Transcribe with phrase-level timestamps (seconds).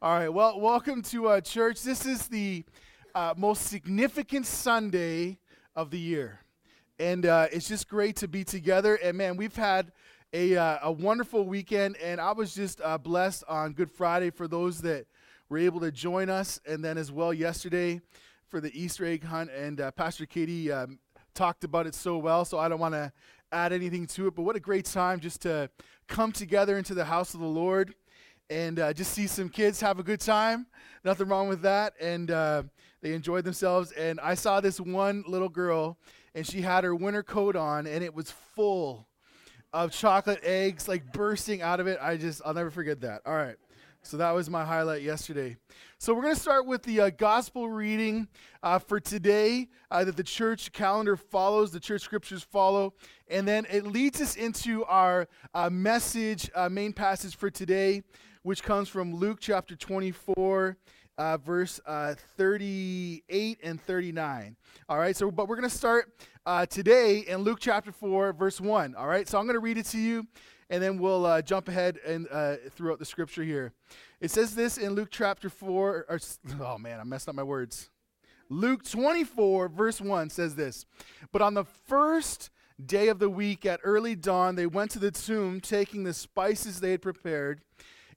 [0.00, 0.28] All right.
[0.28, 1.82] Well, welcome to uh, church.
[1.82, 2.64] This is the
[3.16, 5.38] uh, most significant Sunday
[5.74, 6.38] of the year,
[7.00, 8.94] and uh, it's just great to be together.
[8.94, 9.90] And man, we've had
[10.32, 14.46] a uh, a wonderful weekend, and I was just uh, blessed on Good Friday for
[14.46, 15.06] those that
[15.48, 18.00] were able to join us, and then as well yesterday
[18.46, 19.50] for the Easter egg hunt.
[19.50, 21.00] And uh, Pastor Katie um,
[21.34, 23.12] talked about it so well, so I don't want to
[23.50, 24.36] add anything to it.
[24.36, 25.68] But what a great time just to
[26.06, 27.96] come together into the house of the Lord
[28.50, 30.66] and uh, just see some kids have a good time.
[31.04, 31.94] Nothing wrong with that.
[32.00, 32.62] And uh,
[33.00, 33.92] they enjoyed themselves.
[33.92, 35.98] And I saw this one little girl,
[36.34, 39.06] and she had her winter coat on, and it was full
[39.72, 41.98] of chocolate eggs, like bursting out of it.
[42.00, 43.22] I just, I'll never forget that.
[43.26, 43.56] All right.
[44.02, 45.56] So that was my highlight yesterday.
[45.98, 48.28] So we're going to start with the uh, gospel reading
[48.62, 52.94] uh, for today uh, that the church calendar follows, the church scriptures follow.
[53.28, 58.02] And then it leads us into our uh, message, uh, main passage for today,
[58.48, 60.78] which comes from Luke chapter 24.
[61.18, 64.56] Uh, verse uh, 38 and 39.
[64.88, 66.10] All right, so but we're going to start
[66.46, 68.94] uh, today in Luke chapter 4, verse 1.
[68.94, 70.26] All right, so I'm going to read it to you,
[70.70, 73.74] and then we'll uh, jump ahead and uh, throughout the scripture here.
[74.18, 76.06] It says this in Luke chapter 4.
[76.08, 76.20] Or,
[76.62, 77.90] oh man, I messed up my words.
[78.48, 80.86] Luke 24, verse 1 says this
[81.32, 82.48] But on the first
[82.82, 86.80] day of the week at early dawn, they went to the tomb, taking the spices
[86.80, 87.60] they had prepared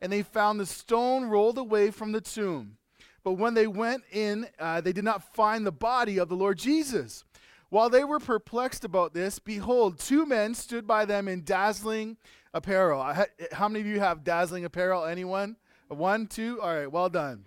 [0.02, 2.78] and they found the stone rolled away from the tomb.
[3.24, 6.58] But when they went in, uh, they did not find the body of the Lord
[6.58, 7.24] Jesus.
[7.70, 12.18] While they were perplexed about this, behold, two men stood by them in dazzling
[12.54, 13.02] apparel.
[13.52, 15.06] How many of you have dazzling apparel?
[15.06, 15.56] Anyone?
[15.88, 16.60] One, two?
[16.62, 17.46] All right, well done.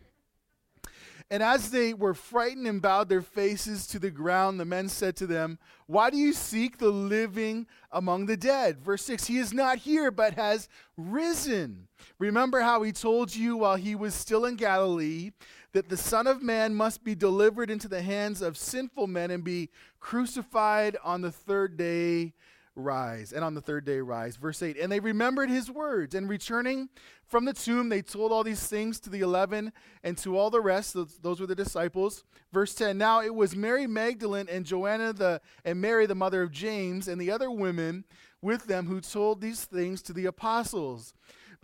[1.31, 5.17] And as they were frightened and bowed their faces to the ground, the men said
[5.17, 8.79] to them, Why do you seek the living among the dead?
[8.85, 11.89] Verse 6 He is not here, but has risen.
[12.19, 15.31] Remember how he told you while he was still in Galilee
[15.73, 19.43] that the Son of Man must be delivered into the hands of sinful men and
[19.43, 22.33] be crucified on the third day
[22.77, 24.37] rise and on the third day rise.
[24.37, 26.89] Verse 8 and they remembered his words and returning
[27.27, 29.73] from the tomb they told all these things to the 11
[30.03, 30.95] and to all the rest.
[30.95, 32.25] Those, those were the disciples.
[32.53, 36.53] Verse 10 now it was mary magdalene and joanna the and mary the mother of
[36.53, 38.05] james and the other women
[38.41, 41.15] with them who told these things to the apostles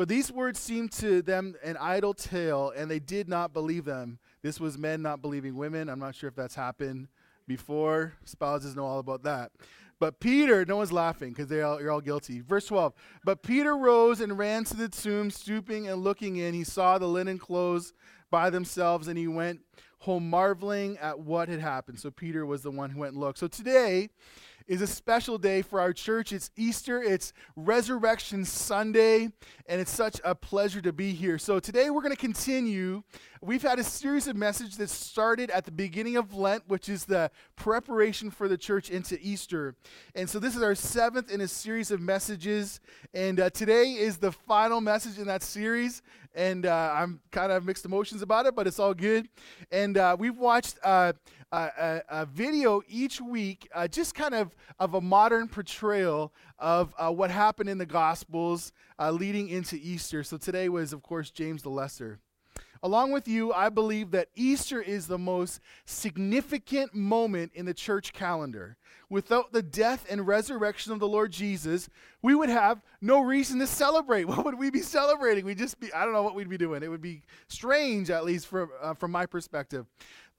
[0.00, 4.18] but these words seemed to them an idle tale, and they did not believe them.
[4.40, 5.90] This was men not believing women.
[5.90, 7.08] I'm not sure if that's happened
[7.46, 8.14] before.
[8.24, 9.52] Spouses know all about that.
[9.98, 12.40] But Peter, no one's laughing because are all guilty.
[12.40, 12.94] Verse 12.
[13.26, 16.54] But Peter rose and ran to the tomb, stooping and looking in.
[16.54, 17.92] He saw the linen clothes
[18.30, 19.60] by themselves, and he went
[19.98, 22.00] home marveling at what had happened.
[22.00, 23.38] So Peter was the one who went and looked.
[23.38, 24.08] So today,
[24.70, 26.32] is a special day for our church.
[26.32, 29.32] It's Easter, it's Resurrection Sunday,
[29.66, 31.38] and it's such a pleasure to be here.
[31.38, 33.03] So today we're going to continue.
[33.42, 37.04] We've had a series of messages that started at the beginning of Lent, which is
[37.04, 39.75] the preparation for the church into Easter.
[40.14, 42.78] And so this is our seventh in a series of messages.
[43.12, 46.00] And uh, today is the final message in that series.
[46.32, 49.28] And uh, I'm kind of mixed emotions about it, but it's all good.
[49.72, 50.78] And uh, we've watched
[51.52, 57.10] a, a, video each week, uh, just kind of of a modern portrayal of uh,
[57.10, 60.22] what happened in the Gospels uh, leading into Easter.
[60.22, 62.20] So today was, of course, James the Lesser.
[62.82, 68.12] Along with you, I believe that Easter is the most significant moment in the church
[68.12, 68.76] calendar.
[69.10, 71.91] Without the death and resurrection of the Lord Jesus,
[72.22, 74.24] we would have no reason to celebrate.
[74.30, 75.44] What would we be celebrating?
[75.44, 76.82] We'd just be, I don't know what we'd be doing.
[76.82, 79.86] It would be strange, at least from, uh, from my perspective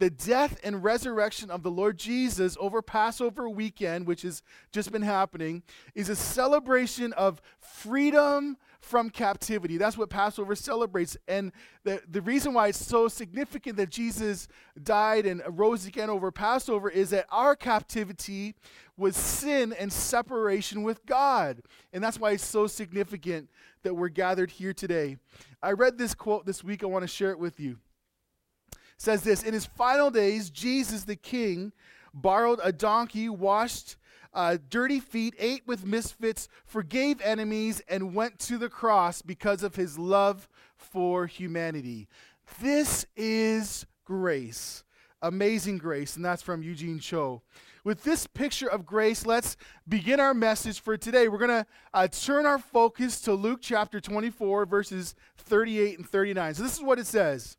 [0.01, 4.41] the death and resurrection of the Lord Jesus over Passover weekend, which has
[4.71, 5.61] just been happening,
[5.93, 9.77] is a celebration of freedom from captivity.
[9.77, 11.15] That's what Passover celebrates.
[11.27, 11.51] And
[11.83, 14.47] the, the reason why it's so significant that Jesus
[14.81, 18.55] died and rose again over Passover is that our captivity
[18.97, 21.61] was sin and separation with God.
[21.93, 23.49] And that's why it's so significant
[23.83, 25.17] that we're gathered here today.
[25.61, 26.83] I read this quote this week.
[26.83, 27.77] I want to share it with you
[29.01, 31.73] says this In his final days, Jesus the King
[32.13, 33.95] borrowed a donkey, washed
[34.33, 39.75] uh, dirty feet, ate with misfits, forgave enemies, and went to the cross because of
[39.75, 40.47] his love
[40.77, 42.07] for humanity.
[42.61, 44.83] This is grace.
[45.21, 46.15] Amazing grace.
[46.15, 47.41] And that's from Eugene Cho.
[47.83, 49.57] With this picture of grace, let's
[49.87, 51.27] begin our message for today.
[51.27, 56.55] We're going to uh, turn our focus to Luke chapter 24, verses 38 and 39.
[56.55, 57.57] So this is what it says.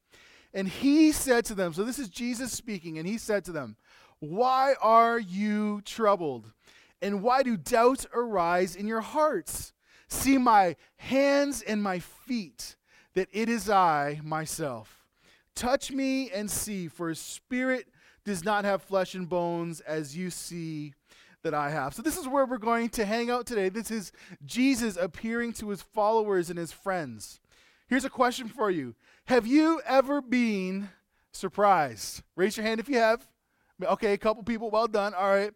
[0.55, 3.77] And he said to them, so this is Jesus speaking, and he said to them,
[4.21, 6.53] Why are you troubled?
[7.03, 9.73] And why do doubts arise in your hearts?
[10.09, 12.77] See my hands and my feet,
[13.15, 15.05] that it is I myself.
[15.55, 17.89] Touch me and see, for a spirit
[18.25, 20.95] does not have flesh and bones as you see
[21.43, 21.93] that I have.
[21.93, 23.69] So, this is where we're going to hang out today.
[23.69, 24.13] This is
[24.47, 27.41] Jesus appearing to his followers and his friends.
[27.89, 28.95] Here's a question for you
[29.27, 30.89] Have you ever been
[31.33, 32.23] surprised?
[32.37, 33.27] Raise your hand if you have.
[33.83, 34.71] Okay, a couple people.
[34.71, 35.15] Well done.
[35.15, 35.53] All right.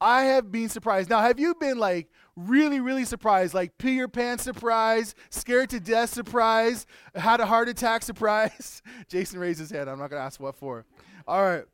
[0.00, 1.08] I have been surprised.
[1.08, 3.54] Now, have you been like really, really surprised?
[3.54, 8.82] Like pee your pants surprised, scared to death surprise, had a heart attack surprise?
[9.08, 9.88] Jason raised his hand.
[9.88, 10.84] I'm not going to ask what for.
[11.26, 11.64] All right.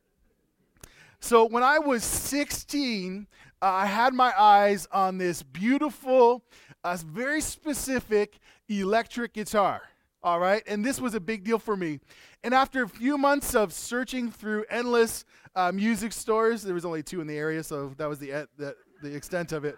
[1.21, 3.27] So when I was 16,
[3.61, 6.45] uh, I had my eyes on this beautiful,
[6.83, 8.39] uh, very specific
[8.69, 9.83] electric guitar.
[10.25, 10.63] All right.
[10.69, 11.99] And this was a big deal for me.
[12.45, 15.25] And after a few months of searching through endless
[15.57, 18.77] uh, music stores, there was only two in the area, so that was the, the,
[19.03, 19.77] the extent of it.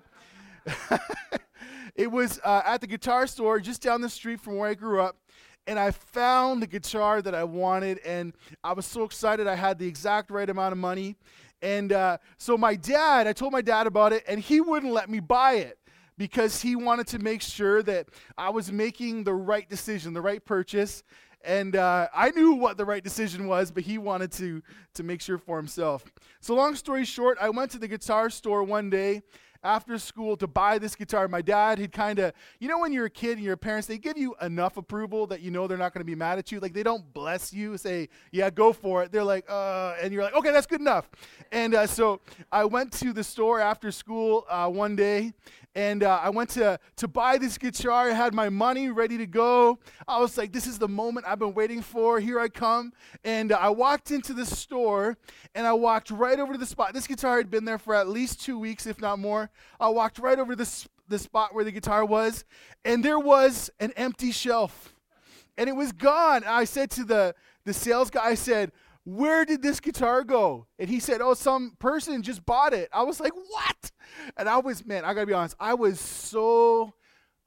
[1.94, 5.00] it was uh, at the guitar store just down the street from where I grew
[5.00, 5.16] up
[5.66, 9.46] and I found the guitar that I wanted, and I was so excited.
[9.46, 11.16] I had the exact right amount of money.
[11.62, 15.08] And uh, so my dad, I told my dad about it, and he wouldn't let
[15.08, 15.78] me buy it
[16.16, 18.08] because he wanted to make sure that
[18.38, 21.02] I was making the right decision, the right purchase.
[21.44, 24.62] And uh, I knew what the right decision was, but he wanted to,
[24.94, 26.04] to make sure for himself.
[26.40, 29.22] So, long story short, I went to the guitar store one day
[29.64, 31.26] after school to buy this guitar.
[31.26, 33.98] My dad had kind of, you know, when you're a kid and your parents, they
[33.98, 36.60] give you enough approval that you know they're not going to be mad at you.
[36.60, 39.10] Like they don't bless you, say, yeah, go for it.
[39.10, 41.10] They're like, uh, and you're like, okay, that's good enough.
[41.50, 42.20] And uh, so
[42.52, 45.32] I went to the store after school uh, one day
[45.74, 48.10] and uh, I went to, to buy this guitar.
[48.10, 49.80] I had my money ready to go.
[50.06, 52.20] I was like, this is the moment I've been waiting for.
[52.20, 52.92] Here I come.
[53.24, 55.18] And uh, I walked into the store
[55.54, 56.94] and I walked right over to the spot.
[56.94, 59.50] This guitar had been there for at least two weeks, if not more.
[59.78, 62.44] I walked right over the, the spot where the guitar was,
[62.84, 64.94] and there was an empty shelf.
[65.56, 66.42] And it was gone.
[66.46, 67.34] I said to the,
[67.64, 68.72] the sales guy, I said,
[69.04, 70.66] where did this guitar go?
[70.78, 72.88] And he said, oh, some person just bought it.
[72.92, 73.90] I was like, what?
[74.36, 76.94] And I was, man, I gotta be honest, I was so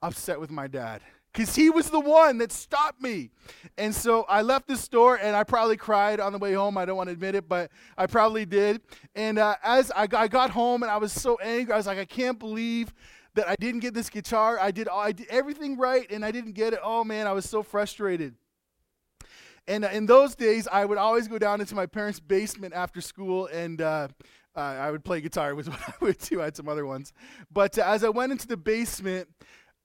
[0.00, 1.02] upset with my dad
[1.32, 3.30] because he was the one that stopped me.
[3.76, 6.76] And so I left the store and I probably cried on the way home.
[6.76, 8.80] I don't want to admit it, but I probably did.
[9.14, 11.86] And uh, as I got, I got home and I was so angry, I was
[11.86, 12.92] like, I can't believe
[13.34, 14.58] that I didn't get this guitar.
[14.58, 16.80] I did, I did everything right and I didn't get it.
[16.82, 18.34] Oh man, I was so frustrated.
[19.68, 23.00] And uh, in those days, I would always go down into my parents' basement after
[23.00, 24.08] school and uh,
[24.56, 26.40] uh, I would play guitar, was what I would do.
[26.40, 27.12] I had some other ones.
[27.52, 29.28] But uh, as I went into the basement,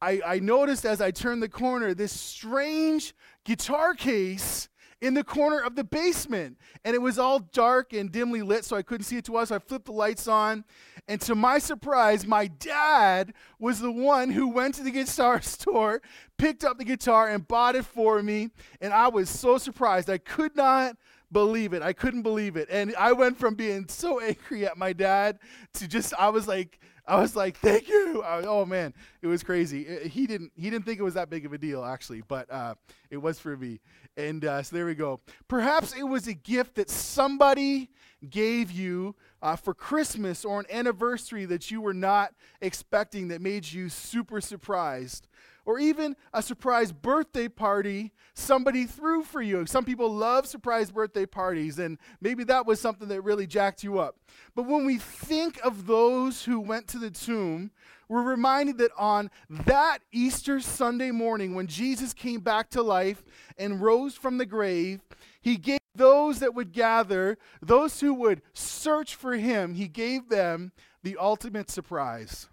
[0.04, 3.14] I, I noticed as I turned the corner this strange
[3.46, 4.68] guitar case
[5.00, 6.58] in the corner of the basement.
[6.84, 9.46] And it was all dark and dimly lit, so I couldn't see it too well.
[9.46, 10.66] So I flipped the lights on.
[11.08, 16.02] And to my surprise, my dad was the one who went to the guitar store,
[16.38, 18.50] picked up the guitar, and bought it for me.
[18.82, 20.10] And I was so surprised.
[20.10, 20.98] I could not
[21.32, 21.82] believe it.
[21.82, 22.68] I couldn't believe it.
[22.70, 25.40] And I went from being so angry at my dad
[25.76, 29.44] to just, I was like, I was like, "Thank you." Was, oh man, it was
[29.44, 29.82] crazy.
[29.82, 32.50] It, he didn't he didn't think it was that big of a deal actually, but
[32.52, 32.76] uh,
[33.10, 33.80] it was for me.
[34.16, 35.20] And uh, so there we go.
[35.48, 37.90] Perhaps it was a gift that somebody
[38.30, 43.70] gave you uh, for Christmas or an anniversary that you were not expecting that made
[43.70, 45.28] you super surprised
[45.66, 49.66] or even a surprise birthday party somebody threw for you.
[49.66, 54.00] Some people love surprise birthday parties, and maybe that was something that really jacked you
[54.00, 54.18] up.
[54.56, 57.72] But when we think of those who went to the tomb,
[58.10, 63.24] we're reminded that on that Easter Sunday morning, when Jesus came back to life
[63.58, 65.02] and rose from the grave,
[65.42, 70.72] he gave those that would gather, those who would search for him, he gave them
[71.04, 72.48] the ultimate surprise.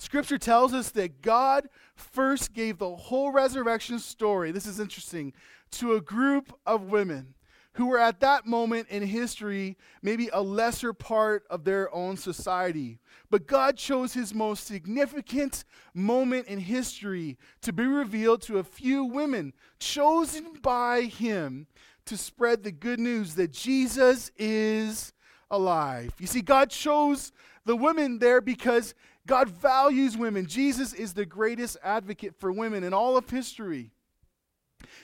[0.00, 5.34] Scripture tells us that God first gave the whole resurrection story, this is interesting,
[5.72, 7.34] to a group of women
[7.74, 12.98] who were at that moment in history maybe a lesser part of their own society.
[13.28, 19.04] But God chose his most significant moment in history to be revealed to a few
[19.04, 21.66] women chosen by him
[22.06, 25.12] to spread the good news that Jesus is
[25.50, 26.14] alive.
[26.18, 27.32] You see, God chose
[27.66, 28.94] the women there because
[29.30, 30.44] God values women.
[30.46, 33.92] Jesus is the greatest advocate for women in all of history.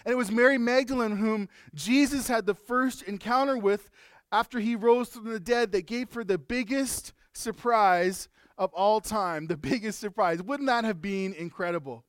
[0.05, 3.89] And it was Mary Magdalene whom Jesus had the first encounter with
[4.33, 8.29] after he rose from the dead that gave her the biggest surprise
[8.59, 9.47] of all time.
[9.47, 10.43] The biggest surprise.
[10.43, 12.05] Wouldn't that have been incredible?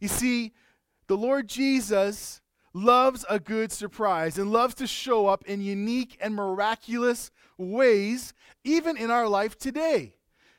[0.00, 0.54] You see,
[1.06, 2.40] the Lord Jesus
[2.72, 8.32] loves a good surprise and loves to show up in unique and miraculous ways,
[8.64, 10.14] even in our life today.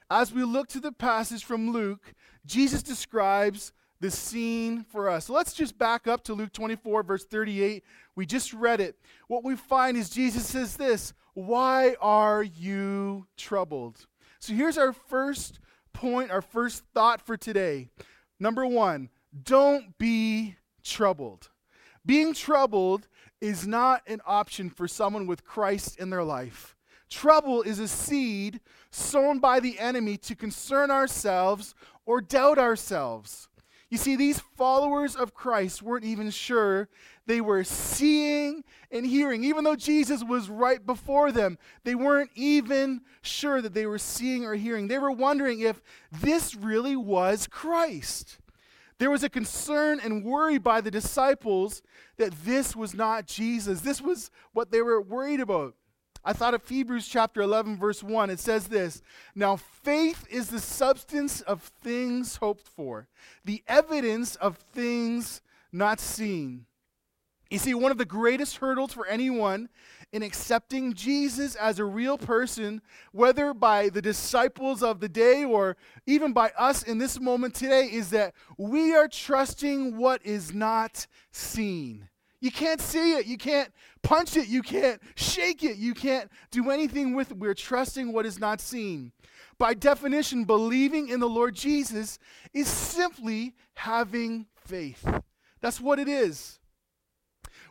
[0.10, 2.14] As we look to the passage from Luke,
[2.46, 5.26] Jesus describes the scene for us.
[5.26, 7.84] So let's just back up to Luke 24, verse 38.
[8.16, 8.96] We just read it.
[9.28, 14.08] What we find is Jesus says this Why are you troubled?
[14.40, 15.60] So here's our first
[15.94, 17.90] point, our first thought for today.
[18.40, 19.10] Number one,
[19.44, 21.50] don't be troubled.
[22.06, 23.08] Being troubled
[23.42, 26.76] is not an option for someone with Christ in their life.
[27.10, 28.60] Trouble is a seed
[28.92, 31.74] sown by the enemy to concern ourselves
[32.06, 33.48] or doubt ourselves.
[33.90, 36.90] You see, these followers of Christ weren't even sure
[37.26, 39.44] they were seeing and hearing.
[39.44, 44.46] Even though Jesus was right before them, they weren't even sure that they were seeing
[44.46, 44.88] or hearing.
[44.88, 48.38] They were wondering if this really was Christ.
[49.00, 51.82] There was a concern and worry by the disciples
[52.18, 53.82] that this was not Jesus.
[53.82, 55.74] This was what they were worried about.
[56.24, 58.30] I thought of Hebrews chapter 11, verse 1.
[58.30, 59.02] It says this
[59.36, 63.08] Now faith is the substance of things hoped for,
[63.46, 66.66] the evidence of things not seen.
[67.50, 69.70] You see, one of the greatest hurdles for anyone
[70.12, 75.76] in accepting Jesus as a real person, whether by the disciples of the day or
[76.06, 81.08] even by us in this moment today, is that we are trusting what is not
[81.32, 82.10] seen.
[82.42, 83.26] You can't see it.
[83.26, 84.48] You can't punch it.
[84.48, 85.78] You can't shake it.
[85.78, 87.38] You can't do anything with it.
[87.38, 89.12] We're trusting what is not seen.
[89.58, 92.18] By definition, believing in the Lord Jesus
[92.54, 95.06] is simply having faith.
[95.60, 96.60] That's what it is.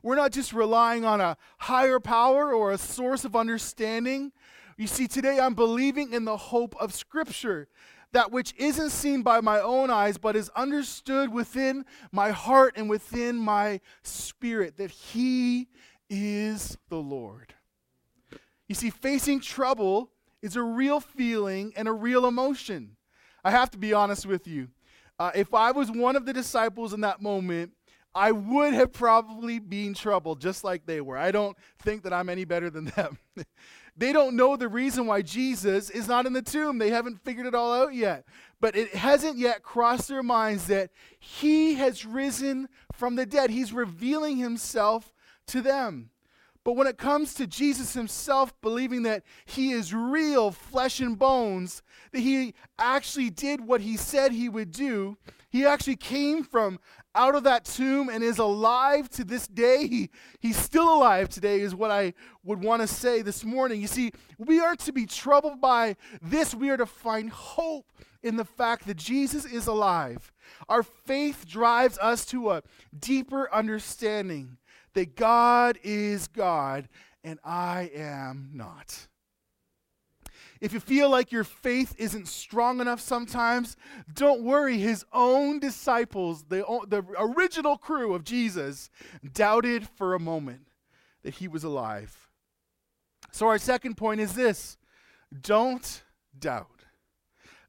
[0.03, 4.33] We're not just relying on a higher power or a source of understanding.
[4.77, 7.69] You see, today I'm believing in the hope of Scripture
[8.13, 12.89] that which isn't seen by my own eyes, but is understood within my heart and
[12.89, 15.69] within my spirit, that He
[16.09, 17.55] is the Lord.
[18.69, 20.11] You see, facing trouble
[20.43, 22.97] is a real feeling and a real emotion.
[23.45, 24.69] I have to be honest with you.
[25.19, 27.73] Uh, if I was one of the disciples in that moment,
[28.15, 31.17] I would have probably been troubled just like they were.
[31.17, 33.19] I don't think that I'm any better than them.
[33.99, 36.79] They don't know the reason why Jesus is not in the tomb.
[36.79, 38.25] They haven't figured it all out yet.
[38.61, 43.51] But it hasn't yet crossed their minds that he has risen from the dead.
[43.51, 45.13] He's revealing himself
[45.49, 46.11] to them.
[46.69, 51.83] But when it comes to Jesus himself believing that he is real flesh and bones,
[52.13, 55.17] that he actually did what he said he would do,
[55.49, 56.79] he actually came from
[57.15, 59.87] out of that tomb and is alive to this day.
[59.87, 60.11] He,
[60.41, 62.13] he's still alive today, is what I
[62.45, 63.81] would want to say this morning.
[63.81, 66.55] You see, we are to be troubled by this.
[66.55, 67.87] We are to find hope
[68.23, 70.35] in the fact that Jesus is alive.
[70.69, 72.63] Our faith drives us to a
[72.99, 74.59] deeper understanding
[74.99, 76.89] that God is God
[77.23, 79.07] and I am not.
[80.61, 83.77] If you feel like your faith isn't strong enough sometimes,
[84.13, 84.79] don't worry.
[84.79, 88.91] His own disciples, the, the original crew of Jesus,
[89.33, 90.67] doubted for a moment
[91.23, 92.29] that he was alive.
[93.31, 94.79] So, our second point is this
[95.41, 96.03] don't
[96.37, 96.87] doubt.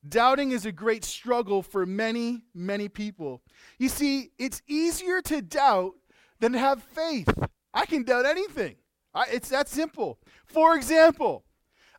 [0.07, 3.43] Doubting is a great struggle for many, many people.
[3.77, 5.93] You see, it's easier to doubt
[6.39, 7.29] than have faith.
[7.73, 8.75] I can doubt anything.
[9.13, 10.19] I, it's that simple.
[10.45, 11.43] For example,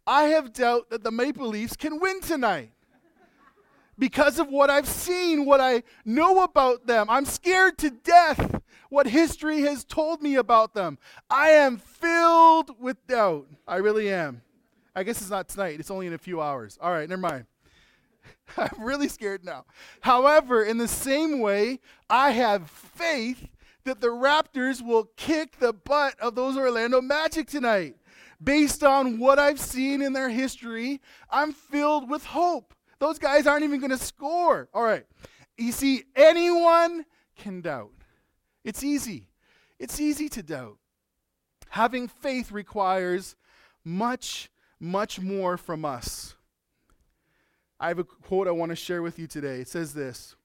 [0.06, 2.72] I have doubt that the Maple Leafs can win tonight
[3.98, 7.08] because of what I've seen, what I know about them.
[7.08, 10.98] I'm scared to death what history has told me about them.
[11.28, 13.46] I am filled with doubt.
[13.68, 14.42] I really am.
[14.94, 16.76] I guess it's not tonight, it's only in a few hours.
[16.80, 17.46] All right, never mind.
[18.56, 19.64] I'm really scared now.
[20.00, 21.78] However, in the same way,
[22.08, 23.46] I have faith
[23.84, 27.96] that the Raptors will kick the butt of those Orlando Magic tonight
[28.42, 32.74] based on what I've seen in their history, I'm filled with hope.
[32.98, 34.68] Those guys aren't even going to score.
[34.74, 35.06] All right.
[35.56, 37.04] You see, anyone
[37.36, 37.92] can doubt.
[38.64, 39.28] It's easy.
[39.78, 40.78] It's easy to doubt.
[41.70, 43.36] Having faith requires
[43.84, 46.34] much, much more from us.
[47.78, 49.60] I have a quote I want to share with you today.
[49.60, 50.36] It says this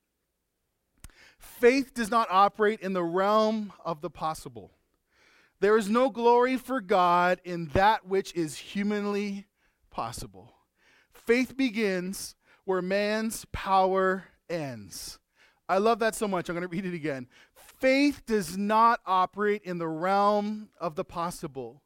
[1.37, 4.71] Faith does not operate in the realm of the possible.
[5.59, 9.45] There is no glory for God in that which is humanly
[9.89, 10.53] possible.
[11.13, 15.19] Faith begins where man's power ends.
[15.67, 16.49] I love that so much.
[16.49, 17.27] I'm going to read it again.
[17.55, 21.81] Faith does not operate in the realm of the possible.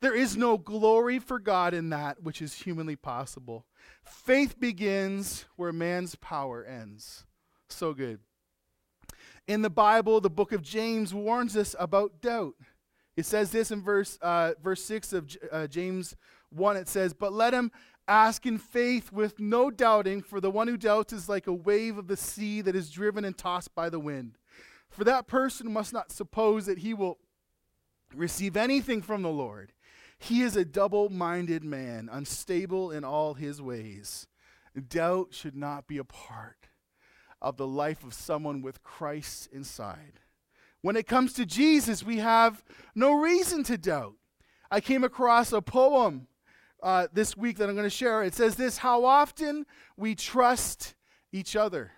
[0.00, 3.66] There is no glory for God in that which is humanly possible.
[4.02, 7.26] Faith begins where man's power ends.
[7.68, 8.20] So good.
[9.46, 12.54] In the Bible, the book of James warns us about doubt.
[13.16, 16.16] It says this in verse, uh, verse 6 of uh, James
[16.50, 16.76] 1.
[16.76, 17.70] It says, But let him
[18.10, 21.96] Ask in faith with no doubting, for the one who doubts is like a wave
[21.96, 24.36] of the sea that is driven and tossed by the wind.
[24.88, 27.18] For that person must not suppose that he will
[28.12, 29.72] receive anything from the Lord.
[30.18, 34.26] He is a double minded man, unstable in all his ways.
[34.88, 36.69] Doubt should not be a part
[37.42, 40.20] of the life of someone with Christ inside.
[40.82, 44.14] When it comes to Jesus, we have no reason to doubt.
[44.70, 46.26] I came across a poem
[46.82, 48.22] uh, this week that I'm going to share.
[48.22, 49.66] It says this How often
[49.96, 50.94] we trust
[51.32, 51.92] each other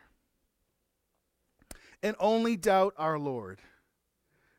[2.02, 3.60] and only doubt our Lord.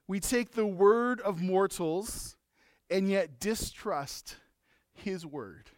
[0.08, 2.38] We take the word of mortals
[2.90, 4.38] and yet distrust
[4.94, 5.70] his word.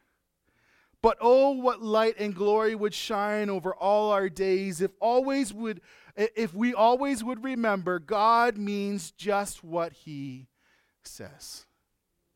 [1.05, 5.81] But oh, what light and glory would shine over all our days if always would
[6.15, 10.47] if we always would remember God means just what he
[11.03, 11.67] says.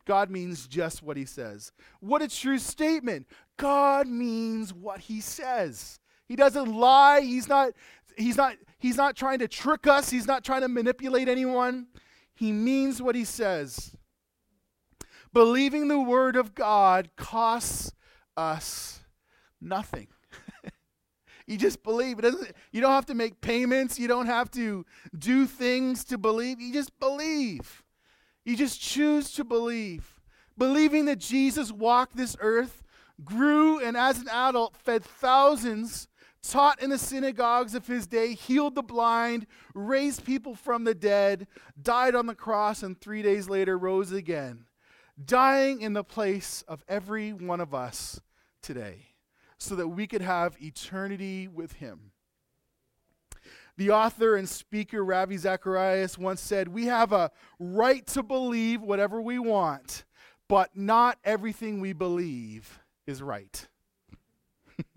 [0.05, 1.71] God means just what he says.
[1.99, 3.25] What a true statement.
[3.57, 5.99] God means what he says.
[6.27, 7.21] He doesn't lie.
[7.21, 7.71] He's not
[8.17, 10.11] he's not he's not trying to trick us.
[10.11, 11.87] He's not trying to manipulate anyone.
[12.35, 13.95] He means what he says.
[15.33, 17.93] Believing the word of God costs
[18.39, 19.01] us
[19.61, 20.07] nothing.
[21.47, 22.19] you just believe.
[22.19, 23.99] It doesn't you don't have to make payments.
[23.99, 24.85] You don't have to
[25.17, 26.59] do things to believe.
[26.59, 27.83] You just believe.
[28.45, 30.19] You just choose to believe.
[30.57, 32.83] Believing that Jesus walked this earth,
[33.23, 36.07] grew, and as an adult fed thousands,
[36.41, 41.47] taught in the synagogues of his day, healed the blind, raised people from the dead,
[41.81, 44.65] died on the cross, and three days later rose again,
[45.23, 48.19] dying in the place of every one of us
[48.61, 49.07] today
[49.57, 52.11] so that we could have eternity with him.
[53.77, 59.21] The author and speaker Ravi Zacharias once said, We have a right to believe whatever
[59.21, 60.03] we want,
[60.49, 63.67] but not everything we believe is right.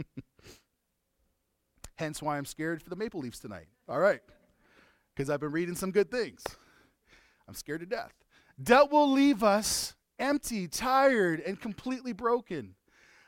[1.97, 3.67] Hence why I'm scared for the Maple Leafs tonight.
[3.89, 4.21] All right.
[5.15, 6.43] Because I've been reading some good things.
[7.47, 8.13] I'm scared to death.
[8.61, 12.75] Debt will leave us empty, tired, and completely broken.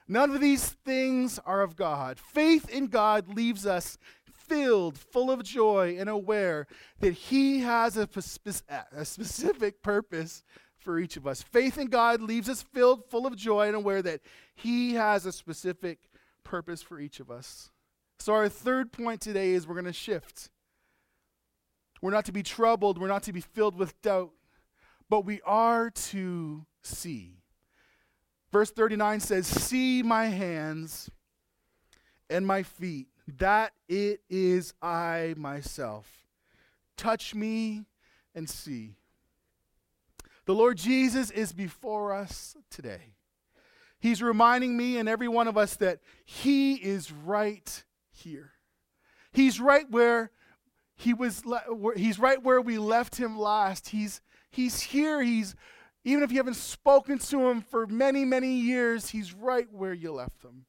[0.07, 2.19] None of these things are of God.
[2.19, 6.67] Faith in God leaves us filled, full of joy, and aware
[7.01, 8.09] that He has a,
[8.93, 10.45] a, specific purpose
[10.77, 11.43] for each of us.
[11.43, 14.21] Faith in God leaves us filled, full of joy, and aware that
[14.55, 15.99] He has a specific
[16.45, 17.71] purpose for each of us.
[18.19, 20.51] So, our third point today is we're going to shift.
[22.03, 24.33] We're not to be troubled, we're not to be filled with doubt,
[25.09, 27.43] but we are to see.
[28.55, 31.11] Verse 39 says, See my hands
[32.31, 36.07] and my feet that it is I myself.
[36.97, 37.87] Touch me
[38.33, 38.95] and see.
[40.47, 43.17] The Lord Jesus is before us today.
[43.99, 48.53] He's reminding me and every one of us that He is right here.
[49.33, 50.31] He's right where
[50.95, 51.45] he was.
[51.45, 51.64] Le-
[51.97, 53.88] he's right where we left him last.
[53.88, 55.21] He's he's here.
[55.25, 55.57] He's
[56.05, 59.11] even if you haven't spoken to him for many many years.
[59.11, 60.67] He's right where you left him.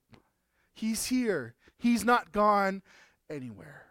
[0.73, 1.55] He's here.
[1.77, 2.81] He's not gone
[3.29, 3.85] anywhere.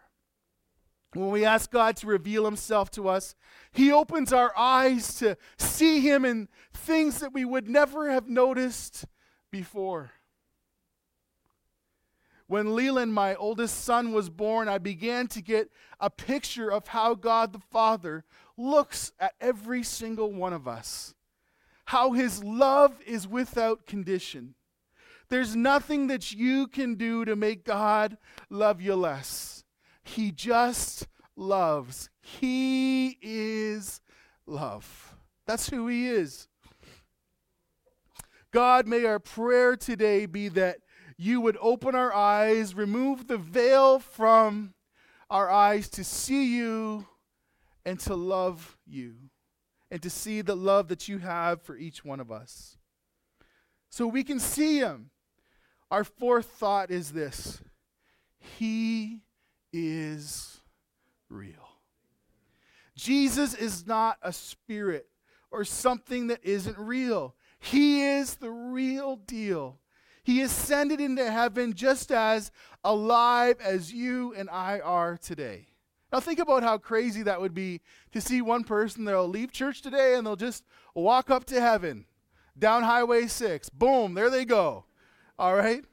[1.13, 3.35] When we ask God to reveal himself to us,
[3.71, 9.05] he opens our eyes to see him in things that we would never have noticed
[9.49, 10.11] before.
[12.47, 17.15] When Leland, my oldest son, was born, I began to get a picture of how
[17.15, 18.25] God the Father
[18.57, 21.15] looks at every single one of us.
[21.85, 24.55] How his love is without condition.
[25.29, 28.17] There's nothing that you can do to make God
[28.49, 29.63] love you less.
[30.03, 32.09] He just loves.
[32.21, 34.01] He is
[34.45, 35.15] love.
[35.47, 36.47] That's who He is.
[38.51, 40.77] God, may our prayer today be that
[41.17, 44.73] you would open our eyes, remove the veil from
[45.29, 47.05] our eyes to see you
[47.85, 49.15] and to love you,
[49.95, 52.77] and to see the love that you have for each one of us.
[53.89, 55.09] So we can see Him
[55.89, 57.61] our fourth thought is this
[58.37, 59.21] He
[59.71, 60.59] is
[61.29, 61.69] real.
[62.97, 65.07] Jesus is not a spirit
[65.49, 67.33] or something that isn't real.
[67.57, 69.79] He is the real deal.
[70.25, 72.51] He ascended into heaven just as
[72.83, 75.69] alive as you and I are today.
[76.11, 79.81] Now, think about how crazy that would be to see one person that'll leave church
[79.81, 80.63] today and they'll just
[80.93, 82.05] walk up to heaven
[82.57, 83.69] down Highway 6.
[83.69, 84.85] Boom, there they go.
[85.37, 85.83] All right?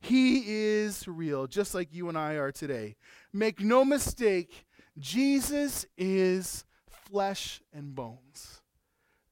[0.00, 2.96] He is real, just like you and I are today.
[3.32, 4.66] Make no mistake,
[4.98, 8.60] Jesus is flesh and bones.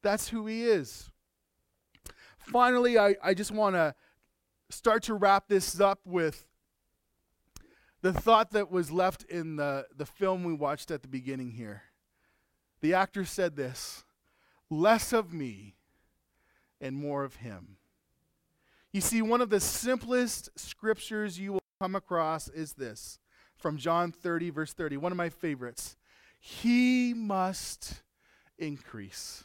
[0.03, 1.11] That's who he is.
[2.39, 3.95] Finally, I, I just want to
[4.71, 6.47] start to wrap this up with
[8.03, 11.85] the thought that was left in the, the film we watched at the beginning here.
[12.81, 14.05] The actor said this
[14.69, 15.77] less of me
[16.81, 17.77] and more of him.
[18.93, 23.19] You see, one of the simplest scriptures you will come across is this
[23.57, 25.97] from John 30, verse 30, one of my favorites.
[26.41, 28.03] He must
[28.59, 29.45] increase,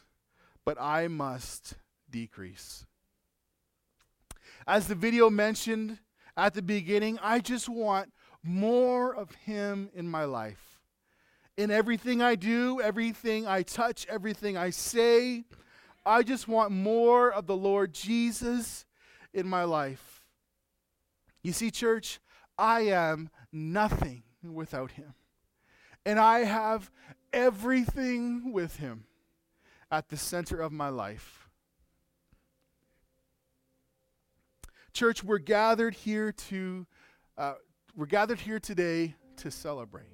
[0.65, 1.75] but I must
[2.09, 2.85] decrease.
[4.65, 5.99] As the video mentioned
[6.35, 8.11] at the beginning, I just want
[8.47, 10.79] more of Him in my life.
[11.57, 15.43] In everything I do, everything I touch, everything I say,
[16.05, 18.85] I just want more of the Lord Jesus
[19.33, 20.23] in my life.
[21.41, 22.19] You see, church,
[22.57, 25.13] I am nothing without Him.
[26.05, 26.91] And I have
[27.33, 29.05] everything with Him
[29.91, 31.49] at the center of my life.
[34.93, 36.87] Church, we're gathered here to
[37.37, 37.53] uh,
[37.97, 40.05] we're gathered here today to celebrate.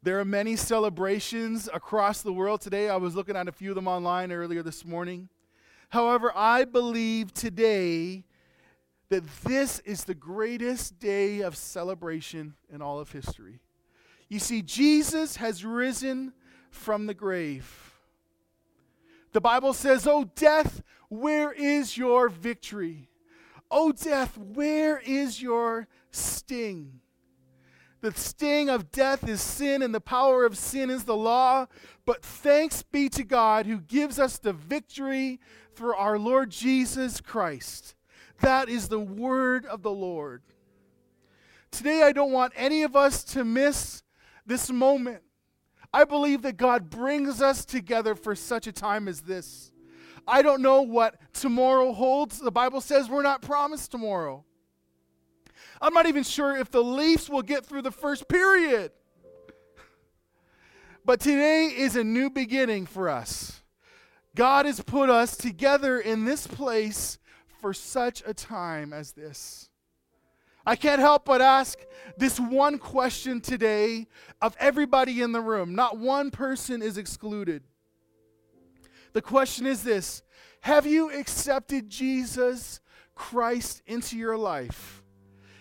[0.00, 2.88] There are many celebrations across the world today.
[2.88, 5.28] I was looking at a few of them online earlier this morning.
[5.88, 8.22] However, I believe today
[9.08, 13.58] that this is the greatest day of celebration in all of history.
[14.28, 16.32] You see, Jesus has risen
[16.70, 17.92] from the grave.
[19.32, 23.08] The Bible says, Oh, death, where is your victory?
[23.74, 27.00] Oh, death, where is your sting?
[28.02, 31.66] The sting of death is sin, and the power of sin is the law.
[32.04, 35.40] But thanks be to God who gives us the victory
[35.74, 37.94] through our Lord Jesus Christ.
[38.40, 40.42] That is the word of the Lord.
[41.70, 44.02] Today, I don't want any of us to miss
[44.44, 45.22] this moment.
[45.94, 49.71] I believe that God brings us together for such a time as this.
[50.26, 52.38] I don't know what tomorrow holds.
[52.38, 54.44] The Bible says we're not promised tomorrow.
[55.80, 58.92] I'm not even sure if the Leafs will get through the first period.
[61.04, 63.62] But today is a new beginning for us.
[64.34, 67.18] God has put us together in this place
[67.60, 69.68] for such a time as this.
[70.64, 71.78] I can't help but ask
[72.16, 74.06] this one question today
[74.40, 75.74] of everybody in the room.
[75.74, 77.64] Not one person is excluded.
[79.12, 80.22] The question is this
[80.62, 82.80] Have you accepted Jesus
[83.14, 85.02] Christ into your life?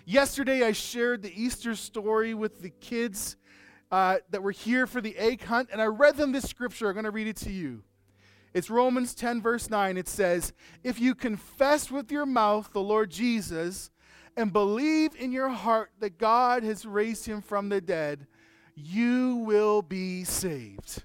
[0.05, 3.37] Yesterday, I shared the Easter story with the kids
[3.91, 6.87] uh, that were here for the egg hunt, and I read them this scripture.
[6.87, 7.83] I'm going to read it to you.
[8.53, 9.97] It's Romans 10, verse 9.
[9.97, 13.89] It says, If you confess with your mouth the Lord Jesus
[14.35, 18.27] and believe in your heart that God has raised him from the dead,
[18.75, 21.03] you will be saved.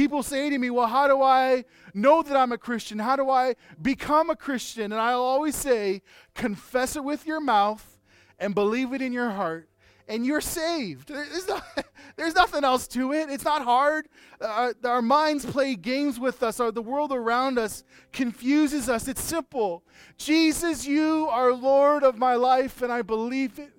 [0.00, 2.98] People say to me, Well, how do I know that I'm a Christian?
[2.98, 4.92] How do I become a Christian?
[4.92, 6.00] And I'll always say,
[6.34, 7.98] Confess it with your mouth
[8.38, 9.68] and believe it in your heart,
[10.08, 11.08] and you're saved.
[11.08, 11.62] There's, not,
[12.16, 13.28] there's nothing else to it.
[13.28, 14.08] It's not hard.
[14.40, 19.06] Uh, our minds play games with us, or the world around us confuses us.
[19.06, 19.84] It's simple.
[20.16, 23.74] Jesus, you are Lord of my life, and I believe it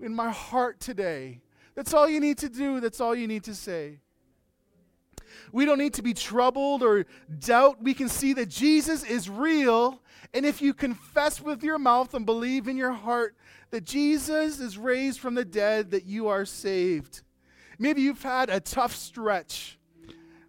[0.00, 1.42] in my heart today.
[1.74, 2.80] That's all you need to do.
[2.80, 3.98] That's all you need to say.
[5.56, 7.06] We don't need to be troubled or
[7.38, 7.82] doubt.
[7.82, 10.02] We can see that Jesus is real.
[10.34, 13.34] And if you confess with your mouth and believe in your heart
[13.70, 17.22] that Jesus is raised from the dead, that you are saved.
[17.78, 19.78] Maybe you've had a tough stretch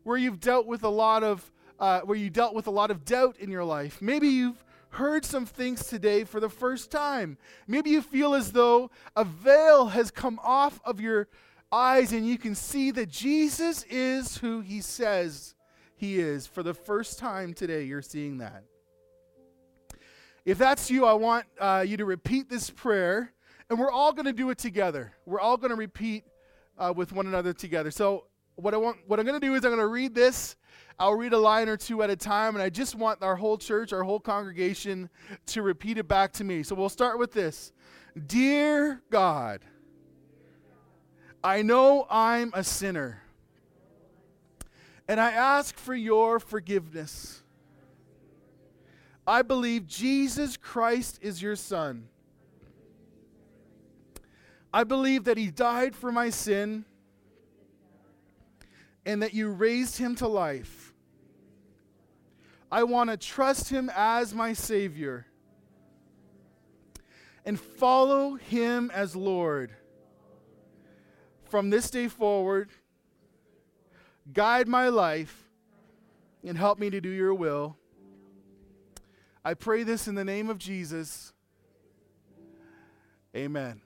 [0.04, 3.06] where you've dealt with a lot of uh, where you dealt with a lot of
[3.06, 4.02] doubt in your life.
[4.02, 7.38] Maybe you've heard some things today for the first time.
[7.66, 11.30] Maybe you feel as though a veil has come off of your
[11.72, 15.56] eyes and you can see that Jesus is who he says
[15.96, 16.48] he is.
[16.48, 18.64] For the first time today, you're seeing that.
[20.46, 23.34] If that's you, I want uh, you to repeat this prayer,
[23.70, 25.12] and we're all going to do it together.
[25.26, 26.24] We're all going to repeat
[26.78, 27.92] uh, with one another together.
[27.92, 30.56] So, what I want, what I'm going to do is I'm going to read this.
[31.00, 33.58] I'll read a line or two at a time, and I just want our whole
[33.58, 35.10] church, our whole congregation,
[35.48, 36.64] to repeat it back to me.
[36.64, 37.72] So we'll start with this.
[38.26, 39.62] Dear God.
[41.44, 43.22] I know I'm a sinner.
[45.08, 47.42] And I ask for your forgiveness.
[49.26, 52.10] I believe Jesus Christ is your Son.
[54.74, 56.86] I believe that He died for my sin
[59.06, 60.94] and that you raised Him to life.
[62.72, 65.26] I want to trust Him as my Savior
[67.46, 69.72] and follow Him as Lord
[71.50, 72.70] from this day forward,
[74.34, 75.50] guide my life
[76.44, 77.78] and help me to do your will.
[79.44, 81.34] I pray this in the name of Jesus.
[83.36, 83.82] Amen.